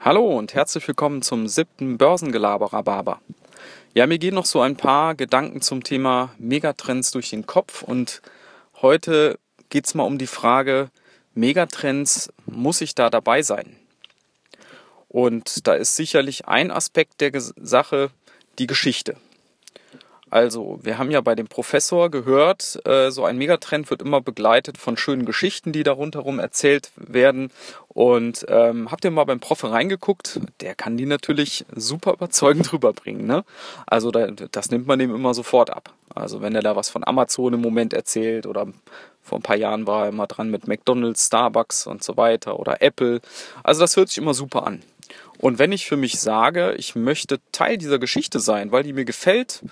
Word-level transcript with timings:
Hallo 0.00 0.38
und 0.38 0.54
herzlich 0.54 0.86
willkommen 0.86 1.22
zum 1.22 1.48
siebten 1.48 1.98
Börsengelaber-Rhabarber. 1.98 3.20
Ja, 3.94 4.06
mir 4.06 4.18
gehen 4.18 4.36
noch 4.36 4.46
so 4.46 4.60
ein 4.60 4.76
paar 4.76 5.16
Gedanken 5.16 5.60
zum 5.60 5.82
Thema 5.82 6.32
Megatrends 6.38 7.10
durch 7.10 7.30
den 7.30 7.46
Kopf 7.46 7.82
und 7.82 8.22
heute 8.80 9.40
geht 9.70 9.86
es 9.86 9.96
mal 9.96 10.04
um 10.04 10.16
die 10.16 10.28
Frage, 10.28 10.90
Megatrends, 11.34 12.32
muss 12.46 12.80
ich 12.80 12.94
da 12.94 13.10
dabei 13.10 13.42
sein? 13.42 13.74
Und 15.08 15.66
da 15.66 15.74
ist 15.74 15.96
sicherlich 15.96 16.46
ein 16.46 16.70
Aspekt 16.70 17.20
der 17.20 17.32
Sache 17.34 18.10
die 18.60 18.68
Geschichte. 18.68 19.16
Also, 20.30 20.78
wir 20.82 20.98
haben 20.98 21.10
ja 21.10 21.20
bei 21.20 21.34
dem 21.34 21.46
Professor 21.46 22.10
gehört, 22.10 22.80
äh, 22.86 23.10
so 23.10 23.24
ein 23.24 23.38
Megatrend 23.38 23.88
wird 23.90 24.02
immer 24.02 24.20
begleitet 24.20 24.76
von 24.76 24.96
schönen 24.96 25.24
Geschichten, 25.24 25.72
die 25.72 25.82
da 25.82 25.92
rundherum 25.92 26.38
erzählt 26.38 26.90
werden. 26.96 27.50
Und 27.88 28.44
ähm, 28.48 28.90
habt 28.90 29.04
ihr 29.04 29.10
mal 29.10 29.24
beim 29.24 29.40
Prof 29.40 29.64
reingeguckt? 29.64 30.40
Der 30.60 30.74
kann 30.74 30.96
die 30.96 31.06
natürlich 31.06 31.64
super 31.74 32.12
überzeugend 32.12 32.72
rüberbringen. 32.72 33.26
Ne? 33.26 33.44
Also, 33.86 34.10
da, 34.10 34.26
das 34.28 34.70
nimmt 34.70 34.86
man 34.86 34.98
dem 34.98 35.14
immer 35.14 35.34
sofort 35.34 35.70
ab. 35.70 35.92
Also, 36.14 36.42
wenn 36.42 36.54
er 36.54 36.62
da 36.62 36.76
was 36.76 36.90
von 36.90 37.04
Amazon 37.04 37.54
im 37.54 37.60
Moment 37.60 37.94
erzählt 37.94 38.46
oder 38.46 38.66
vor 39.22 39.38
ein 39.38 39.42
paar 39.42 39.56
Jahren 39.56 39.86
war 39.86 40.04
er 40.04 40.08
immer 40.10 40.26
dran 40.26 40.50
mit 40.50 40.68
McDonalds, 40.68 41.26
Starbucks 41.26 41.86
und 41.86 42.02
so 42.02 42.16
weiter 42.16 42.58
oder 42.58 42.82
Apple. 42.82 43.20
Also, 43.62 43.80
das 43.80 43.96
hört 43.96 44.08
sich 44.08 44.18
immer 44.18 44.34
super 44.34 44.66
an. 44.66 44.82
Und 45.38 45.58
wenn 45.58 45.72
ich 45.72 45.86
für 45.86 45.96
mich 45.96 46.18
sage, 46.20 46.74
ich 46.76 46.96
möchte 46.96 47.38
Teil 47.52 47.78
dieser 47.78 47.98
Geschichte 47.98 48.40
sein, 48.40 48.72
weil 48.72 48.82
die 48.82 48.92
mir 48.92 49.04
gefällt, 49.04 49.62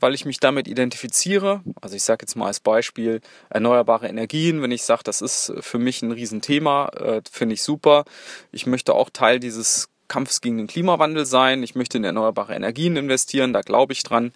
weil 0.00 0.14
ich 0.14 0.24
mich 0.24 0.40
damit 0.40 0.68
identifiziere. 0.68 1.62
Also 1.80 1.96
ich 1.96 2.02
sage 2.02 2.22
jetzt 2.22 2.36
mal 2.36 2.46
als 2.46 2.60
Beispiel 2.60 3.20
erneuerbare 3.50 4.08
Energien, 4.08 4.62
wenn 4.62 4.70
ich 4.70 4.82
sage, 4.82 5.02
das 5.04 5.20
ist 5.20 5.52
für 5.60 5.78
mich 5.78 6.02
ein 6.02 6.12
Riesenthema, 6.12 6.88
äh, 6.88 7.22
finde 7.30 7.54
ich 7.54 7.62
super. 7.62 8.04
Ich 8.52 8.66
möchte 8.66 8.94
auch 8.94 9.10
Teil 9.10 9.40
dieses 9.40 9.88
Kampfs 10.08 10.40
gegen 10.40 10.56
den 10.56 10.66
Klimawandel 10.66 11.26
sein. 11.26 11.62
Ich 11.62 11.74
möchte 11.74 11.98
in 11.98 12.04
erneuerbare 12.04 12.54
Energien 12.54 12.96
investieren, 12.96 13.52
da 13.52 13.60
glaube 13.60 13.92
ich 13.92 14.02
dran. 14.02 14.32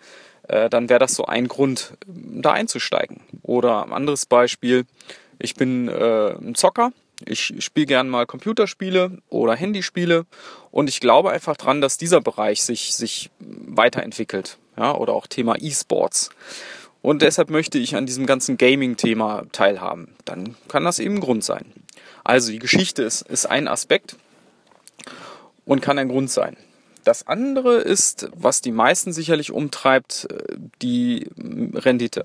Äh, 0.49 0.69
dann 0.69 0.89
wäre 0.89 1.01
das 1.01 1.15
so 1.15 1.25
ein 1.25 1.49
Grund, 1.49 1.95
da 2.07 2.53
einzusteigen. 2.53 3.21
Oder 3.43 3.85
ein 3.85 3.93
anderes 3.93 4.27
Beispiel, 4.27 4.85
ich 5.39 5.55
bin 5.55 5.89
ein 5.89 6.55
Zocker, 6.55 6.93
ich 7.27 7.55
spiele 7.59 7.87
gern 7.87 8.09
mal 8.09 8.27
Computerspiele 8.27 9.19
oder 9.29 9.55
Handyspiele 9.55 10.27
und 10.71 10.89
ich 10.89 11.01
glaube 11.01 11.31
einfach 11.31 11.57
dran, 11.57 11.81
dass 11.81 11.99
dieser 11.99 12.21
Bereich 12.21 12.63
sich, 12.63 12.95
sich 12.95 13.31
weiterentwickelt 13.41 14.59
ja, 14.77 14.95
oder 14.95 15.13
auch 15.15 15.27
Thema 15.27 15.57
E-Sports. 15.59 16.31
Und 17.03 17.23
deshalb 17.23 17.51
möchte 17.51 17.79
ich 17.79 17.97
an 17.97 18.07
diesem 18.07 18.27
ganzen 18.27 18.57
Gaming-Thema 18.57 19.45
teilhaben. 19.53 20.15
Dann 20.25 20.55
kann 20.69 20.85
das 20.85 21.01
eben 21.01 21.21
Grund 21.21 21.43
sein. 21.43 21.73
Also 22.23 22.53
die 22.53 22.61
Geschichte 22.61 23.03
ist, 23.03 23.23
ist 23.23 23.47
ein 23.47 23.67
Aspekt 23.67 24.17
und 25.65 25.83
kann 25.83 25.99
ein 25.99 26.09
Grund 26.09 26.31
sein. 26.31 26.57
Das 27.05 27.27
andere 27.27 27.79
ist, 27.79 28.31
was 28.35 28.61
die 28.61 28.71
meisten 28.71 29.13
sicherlich 29.13 29.51
umtreibt, 29.51 30.29
äh, 30.31 30.57
die 30.81 31.29
Rendite. 31.37 32.25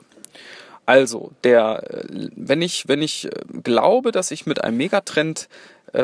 Also, 0.85 1.31
der, 1.43 1.83
äh, 1.91 2.29
wenn 2.35 2.61
ich, 2.61 2.87
wenn 2.87 3.01
ich 3.01 3.25
äh, 3.25 3.31
glaube, 3.63 4.11
dass 4.11 4.31
ich 4.31 4.45
mit 4.45 4.63
einem 4.63 4.77
Megatrend 4.77 5.49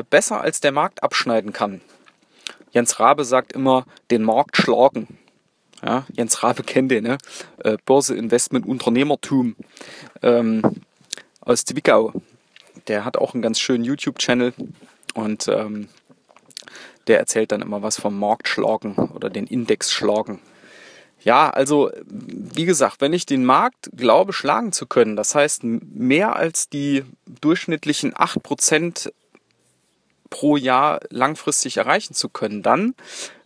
besser 0.09 0.39
als 0.39 0.61
der 0.61 0.71
Markt 0.71 1.03
abschneiden 1.03 1.51
kann. 1.51 1.81
Jens 2.71 3.01
Rabe 3.01 3.25
sagt 3.25 3.51
immer, 3.51 3.85
den 4.11 4.23
Markt 4.23 4.55
schlagen. 4.55 5.19
Ja, 5.83 6.05
Jens 6.13 6.41
Rabe 6.43 6.63
kennt 6.63 6.91
den, 6.91 7.03
ne? 7.03 7.17
Äh, 7.63 7.77
Börse, 7.85 8.15
Investment, 8.15 8.65
Unternehmertum 8.65 9.55
ähm, 10.21 10.61
aus 11.41 11.65
Zwickau. 11.65 12.13
Der 12.87 13.03
hat 13.03 13.17
auch 13.17 13.33
einen 13.33 13.43
ganz 13.43 13.59
schönen 13.59 13.83
YouTube-Channel 13.83 14.53
und 15.13 15.47
ähm, 15.49 15.89
der 17.07 17.19
erzählt 17.19 17.51
dann 17.51 17.61
immer 17.61 17.81
was 17.81 17.99
vom 17.99 18.17
Marktschlagen 18.17 18.95
oder 18.95 19.29
den 19.29 19.45
Indexschlagen. 19.45 20.39
Ja, 21.23 21.49
also 21.49 21.91
wie 22.05 22.65
gesagt, 22.65 22.99
wenn 22.99 23.13
ich 23.13 23.25
den 23.25 23.45
Markt 23.45 23.89
glaube 23.95 24.33
schlagen 24.33 24.71
zu 24.71 24.85
können, 24.85 25.15
das 25.15 25.35
heißt 25.35 25.63
mehr 25.63 26.35
als 26.35 26.69
die 26.69 27.03
durchschnittlichen 27.41 28.13
8% 28.13 29.11
pro 30.29 30.57
Jahr 30.57 30.99
langfristig 31.09 31.77
erreichen 31.77 32.13
zu 32.13 32.27
können, 32.27 32.61
dann 32.63 32.95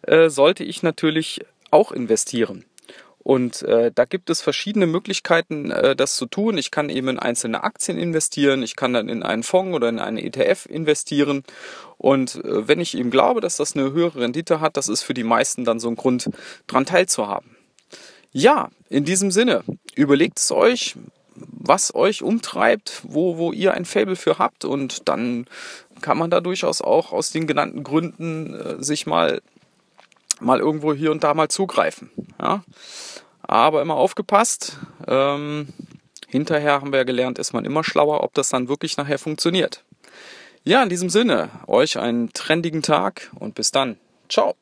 äh, 0.03 0.29
sollte 0.29 0.63
ich 0.63 0.81
natürlich 0.83 1.41
auch 1.72 1.91
investieren. 1.91 2.66
Und 3.28 3.61
äh, 3.63 3.91
da 3.94 4.05
gibt 4.05 4.29
es 4.29 4.41
verschiedene 4.41 4.88
Möglichkeiten, 4.88 5.69
äh, 5.69 5.97
das 5.97 6.16
zu 6.16 6.28
tun. 6.28 6.57
Ich 6.57 6.72
kann 6.72 6.88
eben 6.88 7.09
in 7.09 7.19
einzelne 7.19 7.61
Aktien 7.61 7.97
investieren, 7.97 8.63
ich 8.63 8.78
kann 8.78 8.94
dann 8.94 9.09
in 9.09 9.22
einen 9.22 9.44
Fonds 9.44 9.75
oder 9.75 9.89
in 9.89 10.00
eine 10.00 10.23
ETF 10.23 10.66
investieren. 10.69 11.44
Und 11.97 12.35
äh, 12.35 12.69
wenn 12.69 12.79
ich 12.79 12.97
eben 12.97 13.11
glaube, 13.11 13.41
dass 13.41 13.57
das 13.57 13.75
eine 13.75 13.91
höhere 13.91 14.22
Rendite 14.22 14.61
hat, 14.61 14.77
das 14.77 14.88
ist 14.88 15.03
für 15.03 15.13
die 15.13 15.25
meisten 15.25 15.66
dann 15.66 15.81
so 15.81 15.89
ein 15.89 15.97
Grund, 15.97 16.29
dran 16.67 16.85
teilzuhaben. 16.85 17.57
Ja, 18.31 18.69
in 18.88 19.03
diesem 19.03 19.31
Sinne, 19.31 19.63
überlegt 19.95 20.39
es 20.39 20.51
euch, 20.53 20.95
was 21.35 21.94
euch 21.94 22.23
umtreibt, 22.23 23.01
wo, 23.03 23.38
wo 23.38 23.51
ihr 23.51 23.73
ein 23.73 23.83
Fable 23.83 24.16
für 24.16 24.38
habt 24.38 24.63
und 24.63 25.09
dann 25.09 25.47
kann 26.00 26.17
man 26.17 26.29
da 26.29 26.39
durchaus 26.39 26.81
auch 26.81 27.11
aus 27.11 27.31
den 27.31 27.45
genannten 27.45 27.83
Gründen 27.83 28.53
äh, 28.53 28.81
sich 28.81 29.06
mal 29.06 29.41
mal 30.39 30.59
irgendwo 30.59 30.93
hier 30.93 31.11
und 31.11 31.23
da 31.23 31.33
mal 31.33 31.49
zugreifen. 31.49 32.11
Ja? 32.41 32.63
Aber 33.41 33.81
immer 33.81 33.95
aufgepasst. 33.95 34.77
Ähm, 35.07 35.69
hinterher 36.27 36.81
haben 36.81 36.91
wir 36.91 36.99
ja 36.99 37.03
gelernt, 37.03 37.39
ist 37.39 37.53
man 37.53 37.65
immer 37.65 37.83
schlauer, 37.83 38.23
ob 38.23 38.33
das 38.33 38.49
dann 38.49 38.67
wirklich 38.67 38.97
nachher 38.97 39.19
funktioniert. 39.19 39.83
Ja, 40.63 40.83
in 40.83 40.89
diesem 40.89 41.09
Sinne, 41.09 41.49
euch 41.67 41.97
einen 41.97 42.33
trendigen 42.33 42.81
Tag 42.81 43.31
und 43.39 43.55
bis 43.55 43.71
dann. 43.71 43.97
Ciao. 44.27 44.55